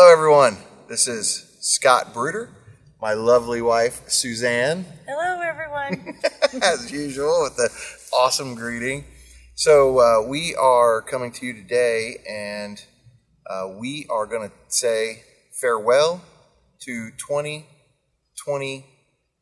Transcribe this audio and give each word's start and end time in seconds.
Hello, 0.00 0.12
everyone. 0.12 0.56
This 0.88 1.08
is 1.08 1.58
Scott 1.60 2.14
Bruder, 2.14 2.50
my 3.02 3.14
lovely 3.14 3.60
wife, 3.60 4.08
Suzanne, 4.08 4.86
Hello, 5.08 5.40
everyone. 5.40 6.16
as 6.62 6.92
usual, 6.92 7.42
with 7.42 7.56
the 7.56 7.68
awesome 8.16 8.54
greeting. 8.54 9.06
So, 9.56 9.98
uh, 9.98 10.28
we 10.28 10.54
are 10.54 11.02
coming 11.02 11.32
to 11.32 11.46
you 11.46 11.52
today, 11.52 12.18
and 12.30 12.80
uh, 13.50 13.70
we 13.76 14.06
are 14.08 14.24
going 14.24 14.48
to 14.48 14.54
say 14.68 15.24
farewell 15.60 16.22
to 16.82 17.10
2020 17.18 18.86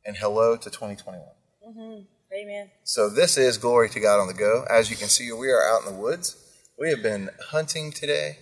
and 0.07 0.17
hello 0.17 0.57
to 0.57 0.71
2021. 0.71 2.07
Amen. 2.33 2.71
So 2.83 3.11
this 3.11 3.37
is 3.37 3.59
Glory 3.59 3.91
to 3.91 4.01
God 4.01 4.21
on 4.21 4.27
the 4.27 4.33
Go. 4.33 4.65
As 4.71 4.91
you 4.91 4.97
can 4.97 5.09
see, 5.09 5.31
we 5.33 5.51
are 5.51 5.63
out 5.63 5.87
in 5.87 5.95
the 5.95 6.01
woods. 6.01 6.35
We 6.79 6.89
have 6.89 7.03
been 7.03 7.29
hunting 7.51 7.93
today. 7.93 8.39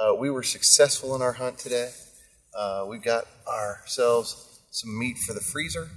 Uh, 0.00 0.14
we 0.14 0.30
were 0.30 0.42
successful 0.42 1.14
in 1.14 1.20
our 1.20 1.32
hunt 1.32 1.58
today. 1.58 1.90
Uh, 2.56 2.86
we 2.88 2.98
got 2.98 3.24
ourselves 3.46 4.60
some 4.70 4.98
meat 4.98 5.18
for 5.18 5.34
the 5.34 5.40
freezer. 5.40 5.90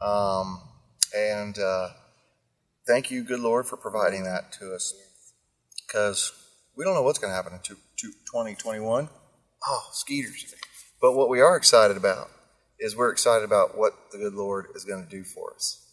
Um, 0.00 0.60
and 1.16 1.58
uh, 1.58 1.88
thank 2.86 3.10
you, 3.10 3.24
good 3.24 3.40
Lord, 3.40 3.66
for 3.66 3.76
providing 3.76 4.22
that 4.24 4.52
to 4.60 4.72
us. 4.72 4.94
Because 5.84 6.32
we 6.76 6.84
don't 6.84 6.94
know 6.94 7.02
what's 7.02 7.18
going 7.18 7.32
to 7.32 7.34
happen 7.34 7.52
in 7.52 7.58
two, 7.64 7.76
two, 7.96 8.12
2021. 8.30 9.08
Oh, 9.66 9.88
skeeters. 9.92 10.54
But 11.00 11.14
what 11.14 11.28
we 11.28 11.40
are 11.40 11.56
excited 11.56 11.96
about 11.96 12.30
is 12.78 12.96
we're 12.96 13.10
excited 13.10 13.44
about 13.44 13.76
what 13.76 13.92
the 14.12 14.18
good 14.18 14.34
Lord 14.34 14.66
is 14.76 14.84
going 14.84 15.02
to 15.02 15.10
do 15.10 15.24
for 15.24 15.52
us. 15.54 15.84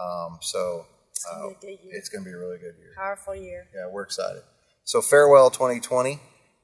Um, 0.00 0.38
so 0.40 0.86
gonna 1.32 1.46
uh, 1.46 1.48
be 1.48 1.54
a 1.54 1.58
good 1.60 1.84
year. 1.84 1.92
it's 1.94 2.08
going 2.08 2.22
to 2.22 2.30
be 2.30 2.34
a 2.34 2.38
really 2.38 2.58
good 2.58 2.76
year. 2.78 2.92
Powerful 2.96 3.34
year. 3.34 3.66
Yeah, 3.74 3.90
we're 3.92 4.04
excited. 4.04 4.42
So 4.84 5.02
farewell 5.02 5.50
2020. 5.50 6.20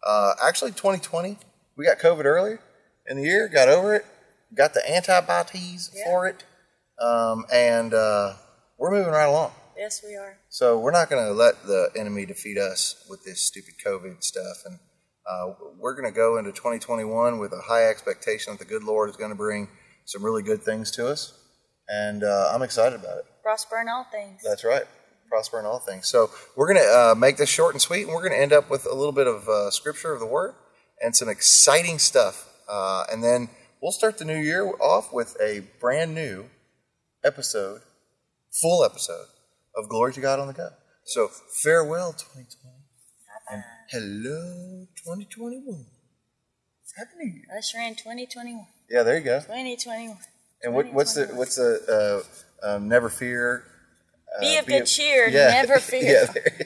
Uh, 0.09 0.33
actually, 0.43 0.71
2020, 0.71 1.37
we 1.77 1.85
got 1.85 1.99
COVID 1.99 2.25
earlier 2.25 2.61
in 3.07 3.19
the 3.19 3.25
year, 3.25 3.47
got 3.47 3.69
over 3.69 3.95
it, 3.95 4.07
got 4.55 4.73
the 4.73 4.81
antibodies 4.91 5.91
Yeah. 5.95 6.05
for 6.07 6.27
it, 6.27 6.45
um, 6.99 7.45
and 7.53 7.93
uh, 7.93 8.37
we're 8.79 8.91
moving 8.91 9.13
right 9.13 9.27
along. 9.27 9.53
Yes, 9.77 10.03
we 10.03 10.17
are. 10.17 10.39
So 10.49 10.79
we're 10.79 10.93
not 10.93 11.11
going 11.11 11.25
to 11.27 11.33
let 11.33 11.63
the 11.67 11.91
enemy 11.95 12.25
defeat 12.25 12.57
us 12.57 13.05
with 13.11 13.23
this 13.25 13.43
stupid 13.43 13.75
COVID 13.85 14.25
stuff, 14.25 14.63
and 14.65 14.79
uh, 15.31 15.53
we're 15.79 15.93
going 15.95 16.11
to 16.11 16.17
go 16.17 16.39
into 16.39 16.53
2021 16.53 17.39
with 17.39 17.53
a 17.53 17.61
high 17.61 17.85
expectation 17.91 18.55
that 18.55 18.59
the 18.61 18.65
good 18.65 18.85
Lord 18.85 19.11
is 19.11 19.17
going 19.17 19.31
to 19.31 19.37
bring 19.37 19.69
some 20.07 20.25
really 20.25 20.43
good 20.43 20.63
things 20.63 20.91
to 20.93 21.07
us, 21.07 21.35
and 21.87 22.25
uh, 22.25 22.51
I'm 22.55 22.63
excited 22.63 22.99
about 22.99 23.19
it. 23.19 23.25
Prosper 23.43 23.79
in 23.83 23.91
all 23.91 24.07
things. 24.11 24.41
That's 24.43 24.65
right. 24.65 24.85
Prosper 25.29 25.59
in 25.61 25.67
all 25.67 25.79
things. 25.79 26.09
So 26.09 26.31
we're 26.57 26.73
going 26.73 26.85
to 26.85 26.91
uh, 26.91 27.15
make 27.15 27.37
this 27.37 27.49
short 27.49 27.75
and 27.75 27.83
sweet, 27.83 28.05
and 28.05 28.13
we're 28.13 28.23
going 28.23 28.33
to 28.33 28.41
end 28.41 28.53
up 28.53 28.71
with 28.71 28.87
a 28.87 28.95
little 28.95 29.13
bit 29.13 29.27
of 29.27 29.49
uh, 29.49 29.71
scripture 29.71 30.13
of 30.13 30.21
the 30.21 30.27
word 30.27 30.55
and 31.03 31.15
some 31.15 31.29
exciting 31.29 31.99
stuff. 31.99 32.49
Uh, 32.69 33.05
and 33.11 33.23
then 33.23 33.49
we'll 33.81 33.93
start 33.93 34.19
the 34.19 34.25
new 34.25 34.39
year 34.39 34.67
off 34.81 35.13
with 35.13 35.37
a 35.41 35.61
brand 35.81 36.15
new 36.15 36.47
episode, 37.25 37.83
full 38.51 38.85
episode 38.85 39.27
of 39.77 39.89
Glory 39.89 40.13
to 40.13 40.21
God 40.21 40.41
on 40.41 40.47
the 40.47 40.53
Go. 40.53 40.71
So 41.05 41.29
farewell, 41.63 42.13
2020, 42.13 42.75
and 43.51 43.65
hello, 43.91 44.87
2021. 44.97 45.87
Happy 46.99 47.11
New 47.17 47.33
Year. 47.33 47.45
Usher 47.57 47.79
in 47.79 47.95
2021. 47.95 48.67
Yeah, 48.91 49.05
there 49.05 49.17
you 49.19 49.25
go. 49.25 49.39
2021. 49.39 50.17
And 50.65 50.75
what, 50.75 50.93
what's 50.93 51.15
the 51.15 51.27
what's 51.27 51.55
the 51.55 52.25
uh, 52.65 52.75
um, 52.75 52.89
never 52.89 53.09
fear? 53.09 53.63
Uh, 54.39 54.41
Be 54.41 54.57
of 54.57 54.67
be 54.67 54.73
good 54.73 54.83
of- 54.83 54.89
cheer. 54.89 55.29
Yeah. 55.31 55.49
Never 55.49 55.79
fear. 55.91 56.29
yeah, 56.35 56.63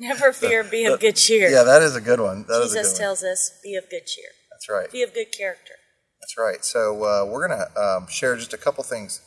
Never 0.00 0.32
fear. 0.32 0.64
Be 0.64 0.84
of 0.86 1.00
good 1.00 1.16
cheer. 1.16 1.48
yeah, 1.48 1.62
that 1.62 1.82
is 1.82 1.96
a 1.96 2.00
good 2.00 2.20
one. 2.20 2.44
That 2.48 2.62
Jesus 2.62 2.74
good 2.88 2.92
one. 2.92 2.98
tells 3.00 3.22
us, 3.24 3.58
be 3.62 3.74
of 3.76 3.88
good 3.90 4.06
cheer. 4.06 4.26
That's 4.50 4.68
right. 4.68 4.90
Be 4.90 5.02
of 5.02 5.14
good 5.14 5.32
character. 5.36 5.74
That's 6.20 6.36
right. 6.38 6.64
So 6.64 7.02
uh, 7.04 7.24
we're 7.30 7.48
gonna 7.48 7.66
um, 7.80 8.06
share 8.08 8.36
just 8.36 8.52
a 8.52 8.58
couple 8.58 8.84
things 8.84 9.20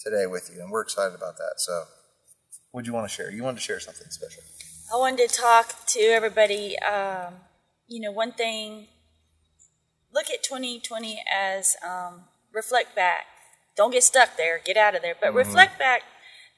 today 0.00 0.26
with 0.26 0.50
you, 0.54 0.60
and 0.62 0.70
we're 0.70 0.82
excited 0.82 1.14
about 1.14 1.36
that. 1.36 1.54
So, 1.56 1.84
what 2.70 2.84
do 2.84 2.88
you 2.90 2.94
want 2.94 3.08
to 3.08 3.14
share? 3.14 3.30
You 3.30 3.42
wanted 3.42 3.56
to 3.58 3.62
share 3.62 3.80
something 3.80 4.06
special. 4.10 4.42
I 4.94 4.96
wanted 4.96 5.28
to 5.28 5.34
talk 5.34 5.74
to 5.88 6.00
everybody. 6.00 6.78
Um, 6.78 7.34
you 7.86 8.00
know, 8.00 8.12
one 8.12 8.32
thing, 8.32 8.86
look 10.12 10.30
at 10.30 10.42
2020 10.42 11.22
as 11.30 11.76
um, 11.86 12.22
reflect 12.54 12.94
back. 12.96 13.26
Don't 13.76 13.90
get 13.92 14.02
stuck 14.02 14.36
there, 14.36 14.58
get 14.64 14.76
out 14.76 14.94
of 14.94 15.02
there, 15.02 15.14
but 15.20 15.32
reflect 15.34 15.78
back 15.78 16.02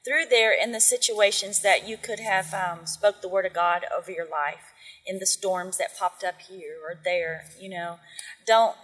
through 0.05 0.25
there 0.29 0.51
in 0.51 0.71
the 0.71 0.81
situations 0.81 1.61
that 1.61 1.87
you 1.87 1.97
could 1.97 2.19
have 2.19 2.53
um, 2.53 2.85
spoke 2.85 3.21
the 3.21 3.29
word 3.29 3.45
of 3.45 3.53
God 3.53 3.85
over 3.95 4.11
your 4.11 4.29
life 4.29 4.73
in 5.05 5.19
the 5.19 5.25
storms 5.25 5.77
that 5.77 5.97
popped 5.97 6.23
up 6.23 6.41
here 6.49 6.77
or 6.83 6.95
there. 7.03 7.45
You 7.59 7.69
know, 7.69 7.99
don't 8.45 8.75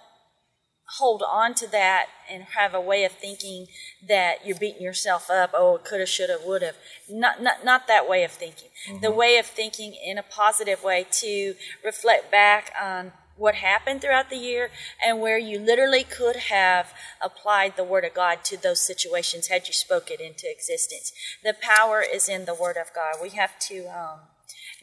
hold 0.97 1.22
on 1.27 1.53
to 1.53 1.69
that 1.69 2.07
and 2.31 2.44
have 2.44 2.73
a 2.73 2.79
way 2.79 3.03
of 3.03 3.11
thinking 3.11 3.67
that 4.07 4.45
you're 4.45 4.57
beating 4.57 4.81
yourself 4.81 5.29
up. 5.29 5.51
Oh, 5.53 5.75
it 5.75 5.83
coulda, 5.83 6.06
shoulda, 6.06 6.38
woulda. 6.45 6.73
Not, 7.09 7.41
not, 7.41 7.66
not 7.66 7.88
that 7.88 8.07
way 8.07 8.23
of 8.23 8.31
thinking. 8.31 8.69
The 9.01 9.11
way 9.11 9.38
of 9.38 9.45
thinking 9.45 9.94
in 9.94 10.17
a 10.17 10.23
positive 10.23 10.83
way 10.83 11.06
to 11.11 11.56
reflect 11.83 12.31
back 12.31 12.72
on 12.81 13.11
what 13.38 13.56
happened 13.56 14.02
throughout 14.02 14.30
the 14.30 14.38
year 14.38 14.70
and 15.06 15.22
where 15.22 15.38
you 15.38 15.59
literally 15.59 16.03
could 16.03 16.36
have 16.36 16.94
applied 17.22 17.75
the 17.75 17.84
word 17.84 18.03
of 18.03 18.14
God 18.14 18.44
to 18.46 18.58
those 18.58 18.80
situations 18.80 19.48
had 19.48 19.68
you 19.68 19.74
spoke 19.74 20.09
it 20.09 20.20
into 20.20 20.50
existence. 20.50 21.12
The 21.44 21.56
power 21.59 22.03
is 22.03 22.28
in 22.28 22.46
the 22.46 22.56
word 22.56 22.78
of 22.78 22.94
God. 22.94 23.16
We 23.22 23.30
have 23.30 23.58
to, 23.59 23.86
um, 23.88 24.20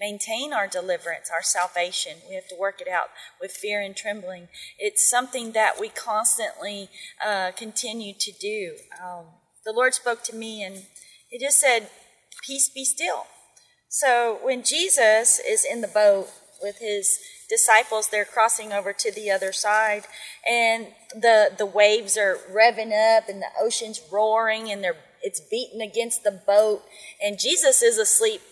maintain 0.00 0.52
our 0.52 0.66
deliverance, 0.66 1.30
our 1.32 1.42
salvation. 1.42 2.18
We 2.28 2.34
have 2.34 2.48
to 2.48 2.56
work 2.58 2.80
it 2.80 2.88
out 2.88 3.10
with 3.40 3.52
fear 3.52 3.80
and 3.80 3.96
trembling. 3.96 4.48
It's 4.78 5.08
something 5.08 5.52
that 5.52 5.78
we 5.80 5.88
constantly 5.88 6.88
uh, 7.24 7.52
continue 7.52 8.14
to 8.18 8.32
do. 8.32 8.76
Um, 9.02 9.26
the 9.64 9.72
Lord 9.72 9.94
spoke 9.94 10.22
to 10.24 10.36
me 10.36 10.62
and 10.62 10.86
He 11.28 11.38
just 11.38 11.60
said, 11.60 11.88
Peace 12.44 12.68
be 12.68 12.84
still. 12.84 13.26
So 13.88 14.38
when 14.42 14.64
Jesus 14.64 15.38
is 15.38 15.64
in 15.64 15.80
the 15.80 15.88
boat 15.88 16.28
with 16.62 16.78
His 16.78 17.18
disciples, 17.48 18.08
they're 18.08 18.24
crossing 18.24 18.72
over 18.72 18.92
to 18.92 19.12
the 19.12 19.30
other 19.30 19.52
side, 19.52 20.04
and 20.48 20.88
the 21.14 21.52
the 21.56 21.66
waves 21.66 22.16
are 22.16 22.38
revving 22.50 22.92
up, 22.92 23.28
and 23.28 23.40
the 23.42 23.50
ocean's 23.60 24.00
roaring, 24.10 24.70
and 24.70 24.82
they're 24.82 24.96
it's 25.22 25.40
beating 25.40 25.80
against 25.80 26.22
the 26.22 26.42
boat, 26.46 26.82
and 27.22 27.38
Jesus 27.38 27.82
is 27.82 27.98
asleep 27.98 28.42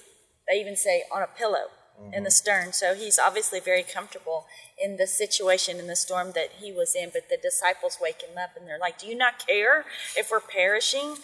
they 0.48 0.60
even 0.60 0.76
say 0.76 1.04
on 1.12 1.22
a 1.22 1.26
pillow 1.26 1.68
in 2.12 2.24
the 2.24 2.28
mm-hmm. 2.28 2.30
stern. 2.30 2.72
So 2.72 2.94
he's 2.94 3.18
obviously 3.18 3.60
very 3.60 3.82
comfortable 3.82 4.46
in 4.82 4.96
the 4.96 5.06
situation 5.06 5.78
in 5.78 5.86
the 5.86 5.96
storm 5.96 6.32
that 6.34 6.50
he 6.60 6.72
was 6.72 6.94
in. 6.94 7.10
But 7.12 7.28
the 7.28 7.38
disciples 7.40 7.98
wake 8.00 8.22
him 8.22 8.36
up 8.36 8.50
and 8.56 8.66
they're 8.66 8.78
like, 8.78 8.98
Do 8.98 9.06
you 9.06 9.16
not 9.16 9.46
care 9.46 9.84
if 10.16 10.30
we're 10.30 10.40
perishing? 10.40 11.16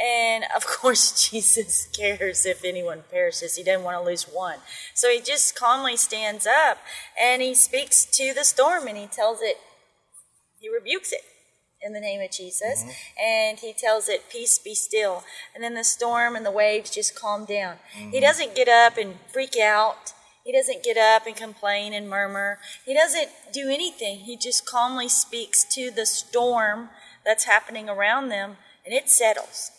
And 0.00 0.44
of 0.54 0.66
course, 0.66 1.30
Jesus 1.30 1.86
cares 1.86 2.46
if 2.46 2.64
anyone 2.64 3.04
perishes. 3.10 3.56
He 3.56 3.62
doesn't 3.62 3.84
want 3.84 3.98
to 3.98 4.04
lose 4.04 4.24
one. 4.24 4.58
So 4.94 5.10
he 5.10 5.20
just 5.20 5.54
calmly 5.56 5.96
stands 5.96 6.46
up 6.46 6.78
and 7.20 7.42
he 7.42 7.54
speaks 7.54 8.04
to 8.06 8.32
the 8.34 8.44
storm 8.44 8.86
and 8.86 8.96
he 8.96 9.06
tells 9.06 9.40
it, 9.42 9.56
he 10.58 10.68
rebukes 10.68 11.12
it 11.12 11.22
in 11.84 11.92
the 11.92 12.00
name 12.00 12.20
of 12.20 12.30
Jesus. 12.30 12.82
Mm-hmm. 12.82 12.90
And 13.20 13.58
he 13.58 13.72
tells 13.72 14.08
it, 14.08 14.30
Peace 14.30 14.58
be 14.58 14.74
still. 14.74 15.24
And 15.54 15.62
then 15.62 15.74
the 15.74 15.84
storm 15.84 16.36
and 16.36 16.46
the 16.46 16.50
waves 16.50 16.90
just 16.90 17.14
calm 17.14 17.44
down. 17.44 17.76
He 17.92 18.04
mm-hmm. 18.04 18.20
doesn't 18.20 18.54
get 18.54 18.68
up 18.68 18.96
and 18.96 19.16
freak 19.32 19.56
out. 19.58 20.14
He 20.44 20.52
doesn't 20.52 20.82
get 20.82 20.96
up 20.96 21.26
and 21.26 21.36
complain 21.36 21.92
and 21.92 22.08
murmur. 22.08 22.58
He 22.84 22.94
doesn't 22.94 23.28
do 23.52 23.68
anything. 23.68 24.20
He 24.20 24.36
just 24.36 24.66
calmly 24.66 25.08
speaks 25.08 25.64
to 25.74 25.90
the 25.90 26.06
storm 26.06 26.88
that's 27.24 27.44
happening 27.44 27.88
around 27.88 28.28
them 28.28 28.56
and 28.84 28.92
it 28.92 29.08
settles. 29.08 29.70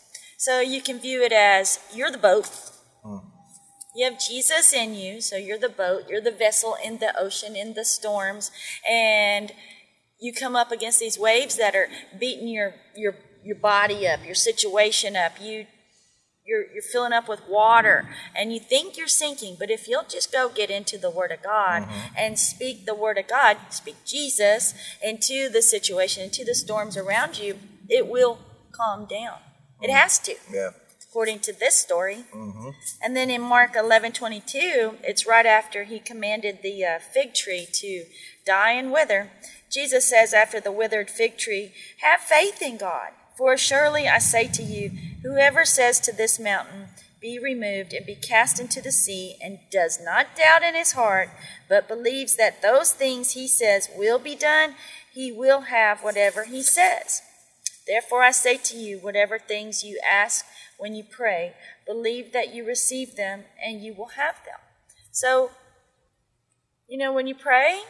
So 0.43 0.59
you 0.59 0.81
can 0.81 0.99
view 0.99 1.23
it 1.23 1.31
as 1.31 1.79
you're 1.95 2.11
the 2.11 2.17
boat. 2.17 2.51
Hmm. 3.01 3.19
You 3.95 4.11
have 4.11 4.19
Jesus 4.19 4.73
in 4.73 4.93
you, 4.93 5.21
so 5.21 5.37
you're 5.37 5.57
the 5.57 5.69
boat, 5.69 6.09
you're 6.09 6.19
the 6.19 6.31
vessel 6.33 6.75
in 6.83 6.97
the 6.97 7.17
ocean, 7.17 7.55
in 7.55 7.75
the 7.75 7.85
storms, 7.85 8.51
and 8.85 9.53
you 10.19 10.33
come 10.33 10.53
up 10.53 10.69
against 10.69 10.99
these 10.99 11.17
waves 11.17 11.55
that 11.55 11.75
are 11.75 11.87
beating 12.19 12.49
your 12.49 12.73
your 12.93 13.15
your 13.41 13.55
body 13.55 14.05
up, 14.05 14.25
your 14.25 14.35
situation 14.35 15.15
up. 15.15 15.31
You 15.39 15.65
you're 16.45 16.65
you're 16.73 16.89
filling 16.91 17.13
up 17.13 17.29
with 17.29 17.47
water 17.47 18.09
and 18.35 18.51
you 18.51 18.59
think 18.59 18.97
you're 18.97 19.07
sinking, 19.07 19.55
but 19.57 19.71
if 19.71 19.87
you'll 19.87 20.09
just 20.09 20.29
go 20.29 20.49
get 20.49 20.69
into 20.69 20.97
the 20.97 21.09
word 21.09 21.31
of 21.31 21.41
God 21.41 21.83
mm-hmm. 21.83 22.15
and 22.17 22.37
speak 22.37 22.85
the 22.85 22.95
word 22.95 23.17
of 23.17 23.29
God, 23.29 23.55
speak 23.69 23.95
Jesus 24.05 24.73
into 25.01 25.47
the 25.47 25.61
situation, 25.61 26.23
into 26.23 26.43
the 26.43 26.53
storms 26.53 26.97
around 26.97 27.39
you, 27.39 27.59
it 27.87 28.07
will 28.07 28.39
calm 28.73 29.05
down. 29.05 29.37
It 29.83 29.91
has 29.91 30.19
to 30.19 30.35
Yeah. 30.51 30.71
according 31.09 31.39
to 31.41 31.53
this 31.53 31.75
story. 31.75 32.25
And 33.01 33.15
then 33.15 33.29
in 33.29 33.41
Mark 33.41 33.75
11 33.75 34.13
22, 34.13 34.99
it's 35.03 35.27
right 35.27 35.45
after 35.45 35.83
he 35.83 35.99
commanded 35.99 36.61
the 36.61 36.83
uh, 36.85 36.99
fig 36.99 37.33
tree 37.33 37.67
to 37.73 38.05
die 38.45 38.71
and 38.71 38.91
wither. 38.91 39.29
Jesus 39.69 40.05
says, 40.09 40.33
after 40.33 40.59
the 40.59 40.71
withered 40.71 41.09
fig 41.09 41.37
tree, 41.37 41.73
Have 42.01 42.21
faith 42.21 42.61
in 42.61 42.77
God, 42.77 43.11
for 43.37 43.57
surely 43.57 44.07
I 44.07 44.19
say 44.19 44.47
to 44.47 44.63
you, 44.63 44.91
whoever 45.23 45.65
says 45.65 45.99
to 46.01 46.11
this 46.11 46.39
mountain, 46.39 46.89
be 47.19 47.39
removed 47.39 47.93
and 47.93 48.05
be 48.05 48.15
cast 48.15 48.59
into 48.59 48.81
the 48.81 48.91
sea, 48.91 49.37
and 49.41 49.59
does 49.71 49.99
not 50.03 50.35
doubt 50.35 50.61
in 50.61 50.75
his 50.75 50.91
heart, 50.91 51.29
but 51.69 51.87
believes 51.87 52.35
that 52.35 52.61
those 52.61 52.91
things 52.91 53.31
he 53.31 53.47
says 53.47 53.89
will 53.95 54.19
be 54.19 54.35
done, 54.35 54.75
he 55.13 55.31
will 55.31 55.61
have 55.61 56.03
whatever 56.03 56.43
he 56.43 56.61
says. 56.61 57.21
Therefore, 57.87 58.23
I 58.23 58.31
say 58.31 58.57
to 58.57 58.77
you, 58.77 58.97
whatever 58.99 59.37
things 59.37 59.83
you 59.83 59.99
ask 60.07 60.45
when 60.77 60.95
you 60.95 61.03
pray, 61.03 61.53
believe 61.85 62.33
that 62.33 62.53
you 62.53 62.65
receive 62.65 63.15
them, 63.15 63.43
and 63.63 63.81
you 63.81 63.93
will 63.93 64.09
have 64.15 64.35
them. 64.45 64.59
So, 65.11 65.51
you 66.87 66.97
know, 66.97 67.13
when 67.13 67.27
you 67.27 67.35
pray, 67.35 67.81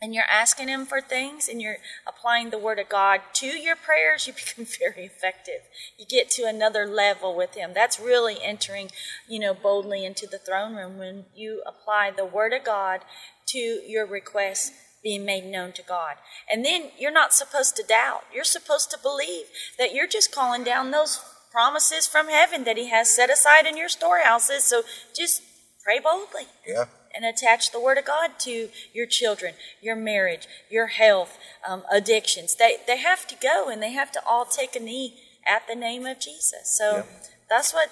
and 0.00 0.14
you're 0.14 0.24
asking 0.30 0.68
him 0.68 0.84
for 0.84 1.00
things 1.00 1.48
and 1.48 1.60
you're 1.60 1.78
applying 2.06 2.50
the 2.50 2.58
word 2.58 2.78
of 2.78 2.88
God 2.88 3.20
to 3.34 3.46
your 3.46 3.76
prayers, 3.76 4.26
you 4.26 4.32
become 4.34 4.66
very 4.66 5.06
effective. 5.06 5.62
You 5.98 6.06
get 6.06 6.30
to 6.32 6.44
another 6.44 6.86
level 6.86 7.34
with 7.34 7.54
him. 7.54 7.72
That's 7.74 7.98
really 7.98 8.36
entering, 8.42 8.90
you 9.28 9.38
know, 9.38 9.54
boldly 9.54 10.04
into 10.04 10.26
the 10.26 10.38
throne 10.38 10.74
room 10.74 10.98
when 10.98 11.24
you 11.34 11.62
apply 11.66 12.10
the 12.10 12.26
word 12.26 12.52
of 12.52 12.64
God 12.64 13.00
to 13.46 13.58
your 13.58 14.06
requests 14.06 14.72
being 15.02 15.24
made 15.24 15.44
known 15.44 15.72
to 15.72 15.82
God. 15.82 16.16
And 16.50 16.64
then 16.64 16.90
you're 16.98 17.12
not 17.12 17.32
supposed 17.32 17.76
to 17.76 17.82
doubt. 17.82 18.24
You're 18.34 18.44
supposed 18.44 18.90
to 18.90 18.98
believe 18.98 19.46
that 19.78 19.94
you're 19.94 20.08
just 20.08 20.34
calling 20.34 20.64
down 20.64 20.90
those 20.90 21.20
promises 21.52 22.06
from 22.06 22.28
heaven 22.28 22.64
that 22.64 22.76
he 22.76 22.90
has 22.90 23.08
set 23.08 23.30
aside 23.30 23.66
in 23.66 23.76
your 23.76 23.88
storehouses. 23.88 24.64
So 24.64 24.82
just 25.14 25.42
pray 25.84 26.00
boldly. 26.00 26.48
Yeah 26.66 26.84
and 27.16 27.24
attach 27.24 27.72
the 27.72 27.80
Word 27.80 27.96
of 27.96 28.04
God 28.04 28.32
to 28.40 28.68
your 28.92 29.06
children, 29.06 29.54
your 29.80 29.96
marriage, 29.96 30.46
your 30.70 30.88
health, 30.88 31.38
um, 31.66 31.82
addictions. 31.90 32.54
They, 32.54 32.76
they 32.86 32.98
have 32.98 33.26
to 33.28 33.36
go 33.40 33.70
and 33.70 33.82
they 33.82 33.92
have 33.92 34.12
to 34.12 34.20
all 34.26 34.44
take 34.44 34.76
a 34.76 34.80
knee 34.80 35.18
at 35.46 35.66
the 35.66 35.74
name 35.74 36.04
of 36.04 36.20
Jesus. 36.20 36.76
So 36.76 37.04
that's 37.48 37.72
what 37.72 37.90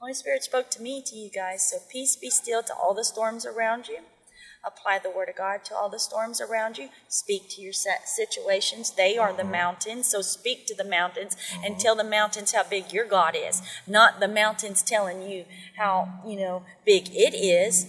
Holy 0.00 0.14
Spirit 0.14 0.42
spoke 0.42 0.70
to 0.70 0.82
me, 0.82 1.02
to 1.06 1.16
you 1.16 1.30
guys. 1.30 1.68
So 1.70 1.78
peace 1.90 2.16
be 2.16 2.30
still 2.30 2.62
to 2.62 2.74
all 2.74 2.94
the 2.94 3.04
storms 3.04 3.44
around 3.44 3.88
you. 3.88 3.98
Apply 4.66 4.98
the 4.98 5.10
Word 5.10 5.28
of 5.28 5.36
God 5.36 5.64
to 5.66 5.74
all 5.74 5.88
the 5.88 5.98
storms 5.98 6.40
around 6.40 6.76
you. 6.76 6.88
Speak 7.08 7.48
to 7.50 7.62
your 7.62 7.72
situations. 7.72 8.90
They 8.90 9.16
are 9.16 9.32
the 9.32 9.42
mm-hmm. 9.42 9.52
mountains. 9.52 10.10
So 10.10 10.22
speak 10.22 10.66
to 10.66 10.74
the 10.74 10.84
mountains 10.84 11.36
and 11.64 11.74
mm-hmm. 11.74 11.80
tell 11.80 11.94
the 11.94 12.04
mountains 12.04 12.52
how 12.52 12.64
big 12.64 12.92
your 12.92 13.06
God 13.06 13.36
is, 13.36 13.62
not 13.86 14.20
the 14.20 14.28
mountains 14.28 14.82
telling 14.82 15.22
you 15.22 15.44
how, 15.78 16.20
you 16.26 16.36
know, 16.36 16.64
big 16.84 17.08
it 17.12 17.34
is 17.34 17.86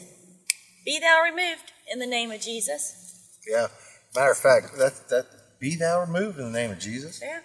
be 0.87 0.99
thou 0.99 1.21
removed 1.21 1.73
in 1.91 1.99
the 1.99 2.07
name 2.07 2.31
of 2.31 2.39
Jesus. 2.39 3.29
Yeah. 3.45 3.67
Matter 4.15 4.31
of 4.31 4.37
fact, 4.37 4.77
that 4.77 5.09
that 5.09 5.25
be 5.59 5.75
thou 5.75 5.99
removed 5.99 6.39
in 6.39 6.45
the 6.45 6.57
name 6.57 6.71
of 6.71 6.79
Jesus. 6.79 7.19
Yeah. 7.21 7.39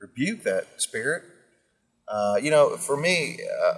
Rebuke 0.00 0.42
that 0.42 0.64
spirit. 0.78 1.22
Uh, 2.08 2.34
you 2.42 2.50
know, 2.50 2.76
for 2.76 2.96
me, 2.96 3.38
uh, 3.64 3.74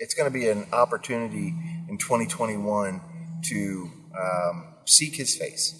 it's 0.00 0.14
going 0.14 0.28
to 0.28 0.34
be 0.36 0.48
an 0.48 0.66
opportunity 0.72 1.54
in 1.88 1.96
2021 1.98 3.00
to 3.44 3.90
um, 4.18 4.74
seek 4.84 5.14
His 5.16 5.36
face, 5.36 5.74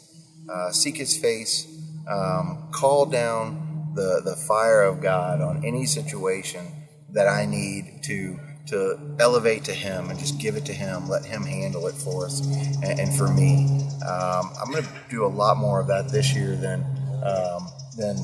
uh, 0.52 0.70
seek 0.70 0.96
His 0.96 1.16
face, 1.16 1.66
um, 2.08 2.68
call 2.72 3.06
down 3.06 3.92
the 3.94 4.20
the 4.24 4.36
fire 4.36 4.82
of 4.82 5.00
God 5.00 5.40
on 5.40 5.64
any 5.64 5.86
situation 5.86 6.66
that 7.10 7.28
I 7.28 7.46
need 7.46 8.02
to 8.04 8.38
to 8.66 9.16
elevate 9.20 9.64
to 9.64 9.72
Him 9.72 10.10
and 10.10 10.18
just 10.18 10.38
give 10.38 10.56
it 10.56 10.64
to 10.66 10.72
Him, 10.72 11.08
let 11.08 11.24
Him 11.24 11.44
handle 11.44 11.86
it 11.86 11.94
for 11.94 12.26
us 12.26 12.40
and, 12.82 12.98
and 12.98 13.14
for 13.14 13.28
me. 13.28 13.66
Um, 14.06 14.52
I'm 14.60 14.70
going 14.70 14.84
to 14.84 14.90
do 15.10 15.24
a 15.24 15.28
lot 15.28 15.56
more 15.56 15.80
of 15.80 15.86
that 15.88 16.10
this 16.10 16.34
year 16.34 16.56
than 16.56 16.80
um, 17.24 17.68
than 17.96 18.16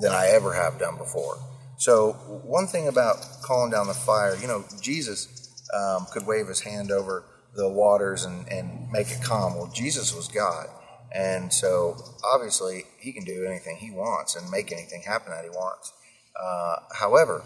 than 0.00 0.12
I 0.12 0.28
ever 0.28 0.54
have 0.54 0.78
done 0.78 0.96
before. 0.96 1.38
So 1.76 2.12
one 2.44 2.66
thing 2.66 2.88
about 2.88 3.16
calling 3.42 3.70
down 3.70 3.86
the 3.86 3.94
fire, 3.94 4.36
you 4.36 4.46
know, 4.46 4.64
Jesus 4.80 5.28
um, 5.74 6.06
could 6.12 6.26
wave 6.26 6.46
His 6.48 6.60
hand 6.60 6.90
over 6.90 7.24
the 7.54 7.68
waters 7.68 8.24
and, 8.24 8.46
and 8.48 8.90
make 8.90 9.10
it 9.10 9.22
calm. 9.22 9.56
Well, 9.56 9.70
Jesus 9.74 10.14
was 10.14 10.28
God. 10.28 10.66
And 11.12 11.52
so 11.52 11.96
obviously 12.24 12.84
he 12.98 13.12
can 13.12 13.24
do 13.24 13.44
anything 13.44 13.76
he 13.76 13.90
wants 13.90 14.36
and 14.36 14.48
make 14.50 14.70
anything 14.72 15.02
happen 15.02 15.32
that 15.32 15.44
he 15.44 15.50
wants. 15.50 15.92
Uh, 16.40 16.76
however, 16.94 17.42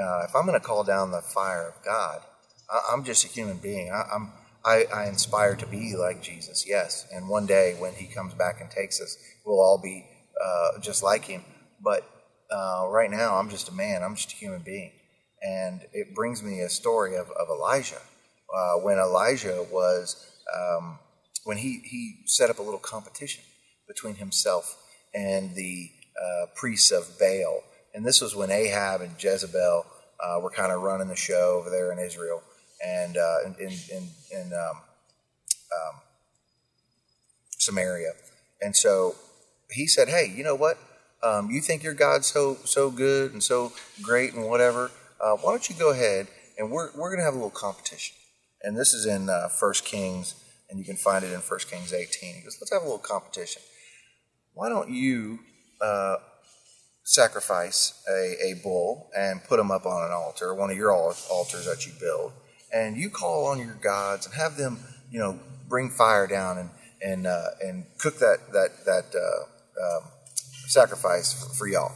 uh, 0.00 0.22
if 0.28 0.34
I'm 0.34 0.46
going 0.46 0.58
to 0.58 0.64
call 0.64 0.84
down 0.84 1.10
the 1.10 1.20
fire 1.20 1.68
of 1.68 1.84
God, 1.84 2.20
I, 2.70 2.92
am 2.92 3.04
just 3.04 3.24
a 3.24 3.28
human 3.28 3.58
being. 3.58 3.90
I, 3.90 4.04
am 4.14 4.32
I, 4.64 4.84
I 4.94 5.08
inspire 5.08 5.56
to 5.56 5.66
be 5.66 5.96
like 5.96 6.22
Jesus, 6.22 6.64
yes. 6.68 7.06
And 7.12 7.28
one 7.28 7.46
day 7.46 7.74
when 7.78 7.94
He 7.94 8.06
comes 8.06 8.34
back 8.34 8.60
and 8.60 8.70
takes 8.70 9.00
us, 9.00 9.16
we'll 9.44 9.60
all 9.60 9.80
be 9.82 10.06
uh, 10.42 10.80
just 10.80 11.02
like 11.02 11.24
Him. 11.24 11.44
But 11.82 12.08
uh, 12.50 12.86
right 12.88 13.10
now, 13.10 13.36
I'm 13.36 13.50
just 13.50 13.68
a 13.68 13.74
man. 13.74 14.02
I'm 14.02 14.14
just 14.14 14.32
a 14.32 14.36
human 14.36 14.62
being, 14.62 14.92
and 15.42 15.80
it 15.92 16.14
brings 16.14 16.42
me 16.42 16.60
a 16.60 16.68
story 16.68 17.16
of, 17.16 17.30
of 17.30 17.48
Elijah. 17.48 18.00
Uh, 18.54 18.74
when 18.80 18.98
Elijah 18.98 19.64
was 19.70 20.30
um, 20.56 20.98
when 21.44 21.56
he 21.56 21.82
he 21.84 22.22
set 22.26 22.50
up 22.50 22.58
a 22.58 22.62
little 22.62 22.80
competition 22.80 23.44
between 23.86 24.16
himself 24.16 24.76
and 25.14 25.54
the 25.54 25.90
uh, 26.20 26.46
priests 26.54 26.90
of 26.90 27.18
Baal 27.18 27.62
and 27.94 28.04
this 28.04 28.20
was 28.20 28.34
when 28.34 28.50
Ahab 28.50 29.00
and 29.00 29.22
Jezebel 29.22 29.86
uh, 30.20 30.40
were 30.40 30.50
kind 30.50 30.72
of 30.72 30.82
running 30.82 31.08
the 31.08 31.16
show 31.16 31.58
over 31.58 31.70
there 31.70 31.92
in 31.92 31.98
Israel 31.98 32.42
and 32.84 33.16
uh, 33.16 33.36
in, 33.46 33.70
in, 33.90 34.08
in, 34.32 34.52
um, 34.52 34.76
um, 34.76 36.00
Samaria. 37.58 38.12
And 38.62 38.76
so 38.76 39.16
he 39.70 39.86
said, 39.86 40.08
"Hey, 40.08 40.32
you 40.34 40.44
know 40.44 40.54
what? 40.54 40.78
Um, 41.22 41.50
you 41.50 41.60
think 41.60 41.82
your 41.82 41.94
God's 41.94 42.26
so 42.26 42.56
so 42.64 42.90
good 42.90 43.32
and 43.32 43.42
so 43.42 43.72
great 44.02 44.34
and 44.34 44.46
whatever? 44.46 44.90
Uh, 45.20 45.36
why 45.36 45.52
don't 45.52 45.68
you 45.68 45.74
go 45.76 45.90
ahead 45.90 46.28
and 46.58 46.70
we're 46.70 46.90
we're 46.96 47.10
going 47.10 47.18
to 47.18 47.24
have 47.24 47.34
a 47.34 47.36
little 47.36 47.50
competition." 47.50 48.16
And 48.62 48.76
this 48.76 48.92
is 48.92 49.06
in 49.06 49.28
uh, 49.28 49.48
First 49.48 49.84
Kings, 49.84 50.34
and 50.68 50.78
you 50.78 50.84
can 50.84 50.96
find 50.96 51.24
it 51.24 51.32
in 51.32 51.40
First 51.40 51.70
Kings 51.70 51.92
18. 51.92 52.34
He 52.34 52.40
goes, 52.42 52.58
"Let's 52.60 52.72
have 52.72 52.82
a 52.82 52.84
little 52.84 52.98
competition. 52.98 53.62
Why 54.54 54.68
don't 54.68 54.90
you 54.90 55.40
uh, 55.80 56.16
sacrifice 57.04 58.04
a, 58.08 58.36
a 58.50 58.54
bull 58.62 59.10
and 59.16 59.42
put 59.44 59.58
him 59.58 59.70
up 59.70 59.86
on 59.86 60.04
an 60.04 60.12
altar, 60.12 60.54
one 60.54 60.70
of 60.70 60.76
your 60.76 60.92
altars 60.92 61.66
that 61.66 61.86
you 61.86 61.92
build, 61.98 62.32
and 62.72 62.96
you 62.96 63.10
call 63.10 63.46
on 63.46 63.58
your 63.58 63.74
gods 63.82 64.26
and 64.26 64.34
have 64.34 64.56
them, 64.56 64.78
you 65.10 65.18
know, 65.18 65.38
bring 65.68 65.90
fire 65.90 66.26
down 66.26 66.58
and 66.58 66.70
and 67.02 67.26
uh, 67.26 67.48
and 67.62 67.86
cook 67.98 68.18
that 68.18 68.52
that 68.52 68.84
that 68.84 69.06
uh, 69.14 69.96
um, 69.96 70.04
sacrifice 70.66 71.32
for, 71.32 71.54
for, 71.54 71.66
y'all. 71.66 71.92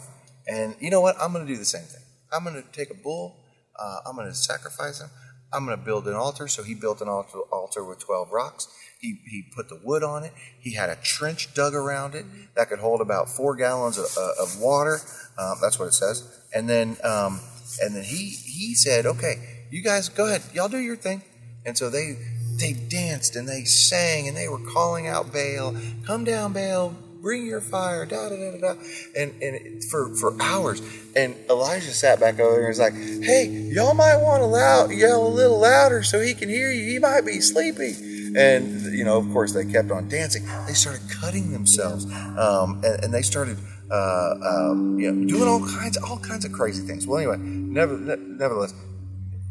And 0.46 0.74
you 0.80 0.90
know 0.90 1.00
what? 1.00 1.16
I'm 1.20 1.32
going 1.32 1.46
to 1.46 1.52
do 1.52 1.58
the 1.58 1.64
same 1.64 1.84
thing. 1.84 2.02
I'm 2.32 2.42
going 2.44 2.60
to 2.60 2.68
take 2.72 2.90
a 2.90 2.94
bull. 2.94 3.36
Uh, 3.78 3.98
I'm 4.06 4.16
going 4.16 4.28
to 4.28 4.34
sacrifice 4.34 5.00
him. 5.00 5.10
I'm 5.52 5.64
going 5.66 5.78
to 5.78 5.84
build 5.84 6.08
an 6.08 6.14
altar. 6.14 6.48
So 6.48 6.62
he 6.62 6.74
built 6.74 7.00
an 7.00 7.08
altar, 7.08 7.38
altar 7.52 7.84
with 7.84 8.00
12 8.00 8.30
rocks. 8.32 8.68
He, 9.00 9.20
he 9.26 9.44
put 9.54 9.68
the 9.68 9.80
wood 9.84 10.02
on 10.02 10.24
it. 10.24 10.32
He 10.58 10.74
had 10.74 10.88
a 10.88 10.96
trench 10.96 11.52
dug 11.54 11.74
around 11.74 12.14
it 12.14 12.24
that 12.56 12.68
could 12.68 12.78
hold 12.78 13.00
about 13.00 13.28
four 13.28 13.54
gallons 13.54 13.98
of, 13.98 14.06
uh, 14.16 14.42
of 14.42 14.58
water. 14.58 15.00
Um, 15.38 15.56
that's 15.60 15.78
what 15.78 15.86
it 15.86 15.94
says. 15.94 16.26
And 16.54 16.68
then 16.68 16.96
um, 17.04 17.40
and 17.82 17.94
then 17.94 18.04
he 18.04 18.28
he 18.28 18.74
said, 18.74 19.06
"Okay, 19.06 19.66
you 19.70 19.82
guys 19.82 20.08
go 20.08 20.26
ahead. 20.26 20.42
Y'all 20.54 20.68
do 20.68 20.78
your 20.78 20.96
thing." 20.96 21.22
And 21.66 21.76
so 21.76 21.90
they 21.90 22.16
they 22.58 22.72
danced 22.72 23.36
and 23.36 23.48
they 23.48 23.64
sang 23.64 24.28
and 24.28 24.36
they 24.36 24.48
were 24.48 24.60
calling 24.72 25.06
out 25.06 25.32
Baal, 25.32 25.74
"Come 26.06 26.24
down, 26.24 26.52
Baal! 26.52 26.94
Bring 27.24 27.46
your 27.46 27.60
fire!" 27.60 28.04
Da 28.04 28.28
da 28.28 28.36
da 28.36 28.50
da. 28.52 28.58
da. 28.58 28.80
And 29.16 29.32
and 29.42 29.82
for 29.90 30.14
for 30.14 30.36
hours. 30.40 30.80
And 31.16 31.34
Elijah 31.48 31.92
sat 31.92 32.20
back 32.20 32.38
over 32.38 32.52
there 32.52 32.60
and 32.60 32.68
was 32.68 32.78
like, 32.78 32.94
"Hey, 32.94 33.46
y'all 33.48 33.94
might 33.94 34.18
want 34.18 34.42
to 34.42 34.46
loud, 34.46 34.92
yell 34.92 35.26
a 35.26 35.32
little 35.40 35.58
louder 35.58 36.02
so 36.02 36.20
he 36.20 36.34
can 36.34 36.48
hear 36.48 36.70
you. 36.70 36.84
He 36.84 36.98
might 36.98 37.24
be 37.24 37.40
sleepy." 37.40 38.14
and 38.36 38.92
you 38.92 39.04
know, 39.04 39.18
of 39.18 39.30
course, 39.32 39.52
they 39.52 39.64
kept 39.64 39.90
on 39.90 40.08
dancing. 40.08 40.44
They 40.66 40.72
started 40.74 41.02
cutting 41.08 41.52
themselves, 41.52 42.04
um, 42.36 42.82
and, 42.84 43.04
and, 43.04 43.14
they 43.14 43.22
started, 43.22 43.58
uh, 43.90 44.34
um, 44.44 44.98
you 44.98 45.12
know, 45.12 45.26
doing 45.26 45.48
all 45.48 45.64
kinds, 45.66 45.96
all 45.96 46.18
kinds 46.18 46.44
of 46.44 46.52
crazy 46.52 46.84
things. 46.86 47.06
Well, 47.06 47.18
anyway, 47.18 47.38
never, 47.38 47.96
nevertheless, 47.96 48.74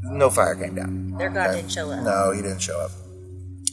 no 0.04 0.30
fire 0.30 0.56
came 0.56 0.76
down. 0.76 1.16
Their 1.18 1.30
God 1.30 1.50
okay? 1.50 1.62
didn't 1.62 1.72
show 1.72 1.90
up. 1.92 2.04
No, 2.04 2.32
he 2.32 2.42
didn't 2.42 2.62
show 2.62 2.80
up. 2.80 2.92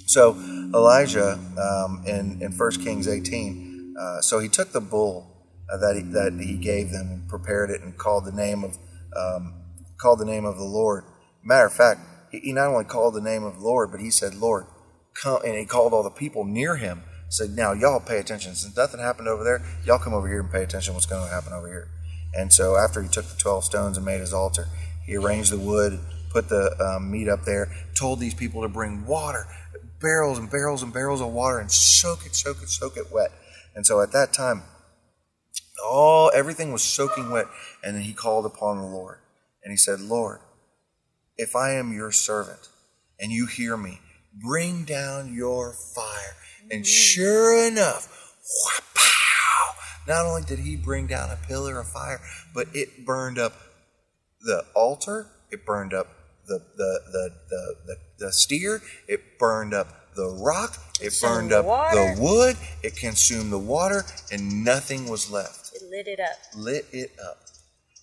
So 0.06 0.36
Elijah, 0.74 1.38
um, 1.58 2.02
in 2.06 2.40
in 2.42 2.52
First 2.52 2.80
Kings 2.82 3.08
eighteen, 3.08 3.69
uh, 4.00 4.20
so 4.20 4.38
he 4.38 4.48
took 4.48 4.72
the 4.72 4.80
bull 4.80 5.26
uh, 5.70 5.76
that 5.76 5.94
he 5.94 6.02
that 6.02 6.32
he 6.40 6.56
gave 6.56 6.90
them 6.90 7.08
and 7.10 7.28
prepared 7.28 7.70
it 7.70 7.82
and 7.82 7.98
called 7.98 8.24
the 8.24 8.32
name 8.32 8.64
of 8.64 8.78
um, 9.14 9.54
called 9.98 10.18
the 10.18 10.24
name 10.24 10.44
of 10.44 10.56
the 10.56 10.64
Lord. 10.64 11.04
Matter 11.42 11.66
of 11.66 11.74
fact, 11.74 12.00
he, 12.32 12.40
he 12.40 12.52
not 12.52 12.68
only 12.68 12.84
called 12.84 13.14
the 13.14 13.20
name 13.20 13.44
of 13.44 13.56
the 13.58 13.64
Lord, 13.64 13.90
but 13.90 14.00
he 14.00 14.10
said, 14.10 14.34
"Lord, 14.34 14.66
come 15.14 15.42
and 15.44 15.54
he 15.56 15.64
called 15.64 15.92
all 15.92 16.02
the 16.02 16.10
people 16.10 16.44
near 16.44 16.76
him 16.76 17.02
said 17.30 17.50
now 17.50 17.72
y'all 17.72 18.00
pay 18.00 18.18
attention 18.18 18.54
since 18.56 18.76
nothing 18.76 19.00
happened 19.00 19.28
over 19.28 19.44
there 19.44 19.62
y'all 19.84 19.98
come 19.98 20.12
over 20.12 20.26
here 20.26 20.40
and 20.40 20.50
pay 20.50 20.64
attention 20.64 20.94
what's 20.94 21.06
going 21.06 21.24
to 21.24 21.32
happen 21.32 21.52
over 21.52 21.68
here 21.68 21.88
and 22.34 22.52
so 22.52 22.76
after 22.76 23.02
he 23.02 23.08
took 23.08 23.24
the 23.26 23.36
12 23.36 23.64
stones 23.64 23.96
and 23.96 24.04
made 24.04 24.20
his 24.20 24.32
altar 24.32 24.66
he 25.06 25.16
arranged 25.16 25.52
the 25.52 25.58
wood 25.58 26.00
put 26.30 26.48
the 26.48 26.76
um, 26.80 27.10
meat 27.10 27.28
up 27.28 27.44
there 27.44 27.72
told 27.94 28.18
these 28.18 28.34
people 28.34 28.62
to 28.62 28.68
bring 28.68 29.06
water 29.06 29.46
barrels 30.00 30.38
and 30.38 30.50
barrels 30.50 30.82
and 30.82 30.92
barrels 30.92 31.20
of 31.20 31.28
water 31.28 31.58
and 31.58 31.70
soak 31.70 32.26
it 32.26 32.34
soak 32.34 32.62
it 32.62 32.68
soak 32.68 32.96
it 32.96 33.12
wet 33.12 33.30
and 33.74 33.86
so 33.86 34.00
at 34.00 34.12
that 34.12 34.32
time 34.32 34.62
all 35.84 36.30
everything 36.34 36.72
was 36.72 36.82
soaking 36.82 37.30
wet 37.30 37.46
and 37.82 37.96
then 37.96 38.02
he 38.02 38.12
called 38.12 38.46
upon 38.46 38.78
the 38.78 38.86
lord 38.86 39.18
and 39.62 39.70
he 39.70 39.76
said 39.76 40.00
lord 40.00 40.40
if 41.40 41.56
I 41.56 41.70
am 41.72 41.90
your 41.90 42.12
servant 42.12 42.68
and 43.18 43.32
you 43.32 43.46
hear 43.46 43.74
me, 43.74 44.00
bring 44.34 44.84
down 44.84 45.32
your 45.32 45.72
fire. 45.72 46.36
And 46.70 46.84
mm. 46.84 46.86
sure 46.86 47.66
enough, 47.66 48.36
pow! 48.94 49.74
Not 50.06 50.26
only 50.26 50.42
did 50.42 50.58
he 50.58 50.76
bring 50.76 51.06
down 51.06 51.30
a 51.30 51.36
pillar 51.36 51.80
of 51.80 51.88
fire, 51.88 52.20
but 52.54 52.68
it 52.74 53.06
burned 53.06 53.38
up 53.38 53.54
the 54.42 54.64
altar, 54.74 55.28
it 55.50 55.64
burned 55.64 55.94
up 55.94 56.08
the 56.50 56.60
the 56.76 57.00
the 57.12 57.30
the, 57.48 57.74
the, 57.86 57.96
the 58.18 58.32
steer, 58.32 58.82
it 59.08 59.38
burned 59.38 59.72
up 59.72 60.14
the 60.16 60.28
rock, 60.28 60.76
it 61.00 61.16
burned 61.22 61.52
up 61.52 61.64
the 61.64 62.16
wood, 62.18 62.56
it 62.82 62.96
consumed 62.96 63.52
the 63.52 63.58
water, 63.58 64.04
and 64.32 64.64
nothing 64.64 65.08
was 65.08 65.30
left. 65.30 65.70
It 65.74 65.82
lit 65.88 66.08
it 66.08 66.20
up. 66.20 66.36
Lit 66.56 66.86
it 66.92 67.12
up. 67.24 67.38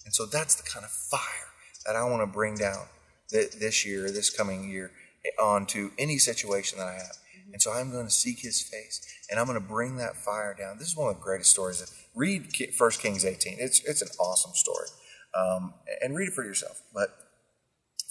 And 0.06 0.16
so 0.16 0.26
that's 0.26 0.56
the 0.56 0.64
kind 0.64 0.86
of 0.86 0.92
fire 0.92 1.52
that 1.86 1.96
I 1.96 2.04
want 2.06 2.22
to 2.22 2.28
bring 2.28 2.56
down 2.56 2.86
this 3.30 3.86
year, 3.86 4.10
this 4.10 4.30
coming 4.30 4.70
year, 4.70 4.92
eh, 5.26 5.42
onto 5.42 5.92
any 5.98 6.18
situation 6.18 6.80
that 6.80 6.88
I 6.88 6.94
have. 6.94 7.18
And 7.52 7.62
so 7.62 7.74
I'm 7.74 7.92
going 7.92 8.06
to 8.06 8.12
seek 8.12 8.40
his 8.40 8.62
face 8.62 9.06
and 9.30 9.40
I'm 9.40 9.48
going 9.48 9.60
to 9.60 9.66
bring 9.68 9.98
that 9.98 10.16
fire 10.16 10.56
down. 10.58 10.78
This 10.78 10.88
is 10.88 10.96
one 10.96 11.10
of 11.10 11.18
the 11.18 11.22
greatest 11.22 11.52
stories. 11.52 11.84
Read 12.16 12.54
Ki- 12.54 12.72
1 12.78 12.92
Kings 12.92 13.26
18. 13.26 13.58
It's, 13.60 13.84
it's 13.84 14.02
an 14.02 14.10
awesome 14.20 14.52
story. 14.54 14.88
Um, 15.36 15.74
and 16.02 16.16
read 16.16 16.30
it 16.30 16.34
for 16.34 16.44
yourself. 16.44 16.82
But 16.94 17.27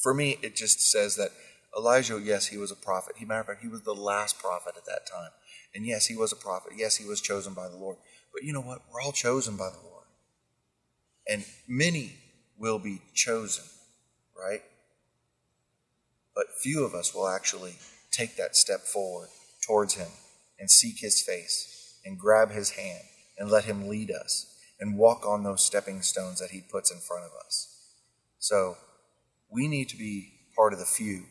for 0.06 0.14
me, 0.14 0.38
it 0.40 0.54
just 0.54 0.88
says 0.88 1.16
that 1.16 1.32
Elijah, 1.76 2.20
yes, 2.22 2.46
he 2.46 2.56
was 2.56 2.70
a 2.70 2.76
prophet. 2.76 3.16
He, 3.18 3.24
matter 3.24 3.40
of 3.40 3.46
fact, 3.48 3.62
he 3.62 3.66
was 3.66 3.80
the 3.80 3.92
last 3.92 4.38
prophet 4.38 4.74
at 4.76 4.84
that 4.84 5.04
time. 5.04 5.30
And 5.74 5.84
yes, 5.84 6.06
he 6.06 6.14
was 6.14 6.30
a 6.30 6.36
prophet. 6.36 6.74
Yes, 6.76 6.94
he 6.94 7.04
was 7.04 7.20
chosen 7.20 7.54
by 7.54 7.68
the 7.68 7.76
Lord. 7.76 7.96
But 8.32 8.44
you 8.44 8.52
know 8.52 8.60
what? 8.60 8.82
We're 8.88 9.00
all 9.00 9.10
chosen 9.10 9.56
by 9.56 9.68
the 9.68 9.84
Lord. 9.84 10.04
And 11.28 11.44
many 11.66 12.12
will 12.56 12.78
be 12.78 13.00
chosen, 13.14 13.64
right? 14.38 14.62
But 16.36 16.54
few 16.56 16.84
of 16.84 16.94
us 16.94 17.12
will 17.12 17.26
actually 17.26 17.74
take 18.12 18.36
that 18.36 18.54
step 18.54 18.82
forward 18.82 19.30
towards 19.66 19.94
him 19.94 20.12
and 20.56 20.70
seek 20.70 21.00
his 21.00 21.20
face 21.20 21.98
and 22.04 22.16
grab 22.16 22.52
his 22.52 22.70
hand 22.70 23.02
and 23.36 23.50
let 23.50 23.64
him 23.64 23.88
lead 23.88 24.12
us 24.12 24.56
and 24.78 24.96
walk 24.96 25.26
on 25.26 25.42
those 25.42 25.64
stepping 25.64 26.00
stones 26.00 26.38
that 26.38 26.52
he 26.52 26.60
puts 26.60 26.92
in 26.92 27.00
front 27.00 27.24
of 27.24 27.32
us. 27.44 27.72
So 28.38 28.76
we 29.50 29.68
need 29.68 29.88
to 29.90 29.96
be 29.96 30.32
part 30.54 30.72
of 30.72 30.78
the 30.78 30.84
few, 30.84 31.24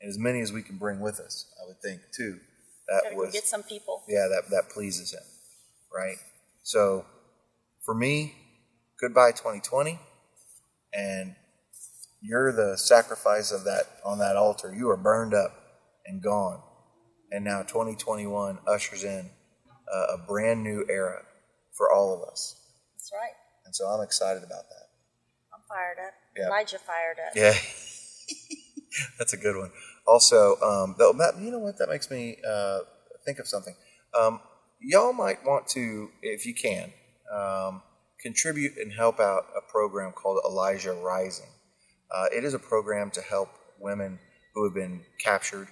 and 0.00 0.08
as 0.08 0.18
many 0.18 0.40
as 0.40 0.52
we 0.52 0.62
can 0.62 0.76
bring 0.76 1.00
with 1.00 1.20
us, 1.20 1.46
I 1.62 1.66
would 1.66 1.80
think 1.82 2.00
too. 2.16 2.38
That 2.88 3.16
was 3.16 3.32
get 3.32 3.44
some 3.44 3.62
people. 3.64 4.04
yeah, 4.08 4.28
that 4.28 4.50
that 4.50 4.70
pleases 4.70 5.12
him, 5.12 5.22
right? 5.94 6.16
So 6.62 7.04
for 7.84 7.94
me, 7.94 8.34
goodbye 9.00 9.32
2020, 9.32 9.98
and 10.92 11.34
you're 12.22 12.52
the 12.52 12.76
sacrifice 12.76 13.50
of 13.52 13.64
that 13.64 13.84
on 14.04 14.18
that 14.18 14.36
altar. 14.36 14.74
You 14.74 14.88
are 14.90 14.96
burned 14.96 15.34
up 15.34 15.52
and 16.06 16.22
gone, 16.22 16.60
and 17.32 17.44
now 17.44 17.62
2021 17.62 18.58
ushers 18.68 19.02
in 19.02 19.30
a, 19.92 20.14
a 20.14 20.18
brand 20.26 20.62
new 20.62 20.84
era 20.88 21.22
for 21.76 21.92
all 21.92 22.14
of 22.14 22.28
us, 22.30 22.56
That's 22.94 23.10
right. 23.12 23.34
and 23.66 23.74
so 23.74 23.86
I'm 23.86 24.02
excited 24.02 24.42
about 24.44 24.68
that. 24.70 24.86
I'm 25.52 25.60
fired 25.68 25.98
up. 26.06 26.14
Yeah. 26.36 26.46
Elijah 26.46 26.78
fired 26.78 27.18
up. 27.18 27.34
Yeah, 27.34 27.54
that's 29.18 29.32
a 29.32 29.36
good 29.36 29.56
one. 29.56 29.70
Also, 30.06 30.56
um, 30.62 30.94
though, 30.98 31.12
that, 31.14 31.40
you 31.40 31.50
know 31.50 31.58
what? 31.58 31.78
That 31.78 31.88
makes 31.88 32.10
me 32.10 32.36
uh, 32.48 32.80
think 33.24 33.38
of 33.38 33.48
something. 33.48 33.74
Um, 34.18 34.40
y'all 34.80 35.12
might 35.12 35.44
want 35.44 35.66
to, 35.68 36.10
if 36.22 36.46
you 36.46 36.54
can, 36.54 36.92
um, 37.34 37.82
contribute 38.20 38.76
and 38.78 38.92
help 38.92 39.20
out 39.20 39.46
a 39.56 39.60
program 39.70 40.12
called 40.12 40.40
Elijah 40.48 40.92
Rising. 40.92 41.48
Uh, 42.10 42.26
it 42.34 42.44
is 42.44 42.54
a 42.54 42.58
program 42.58 43.10
to 43.10 43.20
help 43.20 43.48
women 43.80 44.18
who 44.54 44.64
have 44.64 44.74
been 44.74 45.02
captured, 45.18 45.68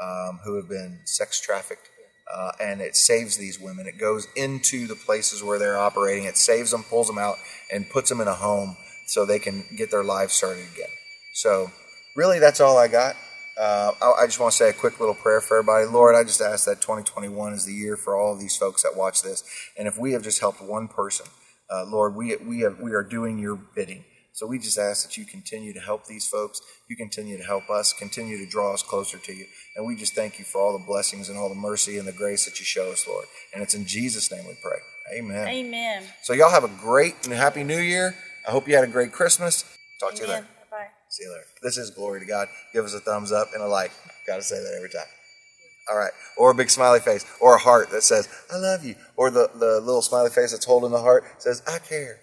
um, 0.00 0.40
who 0.44 0.56
have 0.56 0.68
been 0.68 1.00
sex 1.04 1.40
trafficked, 1.40 1.88
uh, 2.32 2.52
and 2.60 2.80
it 2.80 2.94
saves 2.94 3.36
these 3.36 3.58
women. 3.58 3.86
It 3.86 3.98
goes 3.98 4.28
into 4.36 4.86
the 4.86 4.94
places 4.94 5.42
where 5.42 5.58
they're 5.58 5.78
operating. 5.78 6.24
It 6.24 6.36
saves 6.36 6.70
them, 6.70 6.84
pulls 6.84 7.06
them 7.06 7.18
out, 7.18 7.36
and 7.72 7.88
puts 7.88 8.10
them 8.10 8.20
in 8.20 8.28
a 8.28 8.34
home 8.34 8.76
so 9.08 9.24
they 9.24 9.38
can 9.38 9.64
get 9.76 9.90
their 9.90 10.04
lives 10.04 10.34
started 10.34 10.66
again. 10.74 10.90
So, 11.34 11.70
really, 12.16 12.38
that's 12.38 12.60
all 12.60 12.78
I 12.78 12.88
got. 12.88 13.16
Uh, 13.58 13.92
I, 14.00 14.22
I 14.22 14.26
just 14.26 14.38
want 14.38 14.52
to 14.52 14.56
say 14.56 14.70
a 14.70 14.72
quick 14.72 15.00
little 15.00 15.14
prayer 15.14 15.40
for 15.40 15.58
everybody. 15.58 15.86
Lord, 15.86 16.14
I 16.14 16.22
just 16.22 16.40
ask 16.40 16.64
that 16.66 16.80
2021 16.80 17.52
is 17.52 17.64
the 17.64 17.72
year 17.72 17.96
for 17.96 18.16
all 18.16 18.32
of 18.34 18.40
these 18.40 18.56
folks 18.56 18.82
that 18.84 18.96
watch 18.96 19.22
this. 19.22 19.42
And 19.76 19.88
if 19.88 19.98
we 19.98 20.12
have 20.12 20.22
just 20.22 20.38
helped 20.38 20.62
one 20.62 20.86
person, 20.86 21.26
uh, 21.70 21.84
Lord, 21.86 22.14
we, 22.14 22.36
we, 22.36 22.60
have, 22.60 22.78
we 22.80 22.92
are 22.92 23.02
doing 23.02 23.38
your 23.38 23.56
bidding. 23.56 24.04
So 24.32 24.46
we 24.46 24.60
just 24.60 24.78
ask 24.78 25.04
that 25.04 25.16
you 25.16 25.24
continue 25.24 25.72
to 25.72 25.80
help 25.80 26.06
these 26.06 26.24
folks. 26.24 26.60
You 26.88 26.94
continue 26.94 27.36
to 27.38 27.42
help 27.42 27.68
us, 27.68 27.92
continue 27.92 28.38
to 28.38 28.48
draw 28.48 28.72
us 28.72 28.84
closer 28.84 29.18
to 29.18 29.32
you. 29.32 29.46
And 29.74 29.84
we 29.84 29.96
just 29.96 30.14
thank 30.14 30.38
you 30.38 30.44
for 30.44 30.60
all 30.60 30.78
the 30.78 30.84
blessings 30.84 31.28
and 31.28 31.36
all 31.36 31.48
the 31.48 31.56
mercy 31.56 31.98
and 31.98 32.06
the 32.06 32.12
grace 32.12 32.44
that 32.44 32.60
you 32.60 32.64
show 32.64 32.92
us, 32.92 33.08
Lord. 33.08 33.26
And 33.52 33.64
it's 33.64 33.74
in 33.74 33.84
Jesus' 33.84 34.30
name 34.30 34.46
we 34.46 34.56
pray. 34.62 34.78
Amen. 35.18 35.48
Amen. 35.48 36.04
So 36.22 36.34
y'all 36.34 36.50
have 36.50 36.62
a 36.62 36.80
great 36.80 37.26
and 37.26 37.34
happy 37.34 37.64
new 37.64 37.80
year. 37.80 38.14
I 38.46 38.50
hope 38.50 38.68
you 38.68 38.74
had 38.74 38.84
a 38.84 38.88
great 38.88 39.12
Christmas. 39.12 39.64
Talk 40.00 40.14
to 40.14 40.18
you 40.18 40.24
Amen. 40.24 40.42
later. 40.42 40.48
Bye. 40.70 40.86
See 41.08 41.24
you 41.24 41.30
later. 41.30 41.46
This 41.62 41.76
is 41.76 41.90
Glory 41.90 42.20
to 42.20 42.26
God. 42.26 42.48
Give 42.72 42.84
us 42.84 42.94
a 42.94 43.00
thumbs 43.00 43.32
up 43.32 43.48
and 43.54 43.62
a 43.62 43.66
like. 43.66 43.92
Gotta 44.26 44.42
say 44.42 44.56
that 44.56 44.74
every 44.76 44.90
time. 44.90 45.06
All 45.90 45.96
right. 45.96 46.12
Or 46.36 46.50
a 46.50 46.54
big 46.54 46.70
smiley 46.70 47.00
face. 47.00 47.24
Or 47.40 47.56
a 47.56 47.58
heart 47.58 47.90
that 47.90 48.02
says, 48.02 48.28
I 48.52 48.56
love 48.58 48.84
you. 48.84 48.94
Or 49.16 49.30
the, 49.30 49.50
the 49.54 49.80
little 49.80 50.02
smiley 50.02 50.30
face 50.30 50.52
that's 50.52 50.66
holding 50.66 50.90
the 50.90 51.00
heart 51.00 51.24
says, 51.38 51.62
I 51.66 51.78
care. 51.78 52.18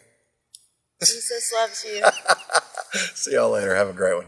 Jesus 1.01 1.51
loves 1.53 1.85
you. 1.85 2.03
See 3.15 3.33
y'all 3.33 3.51
later. 3.51 3.75
Have 3.75 3.89
a 3.89 3.93
great 3.93 4.15
one. 4.15 4.27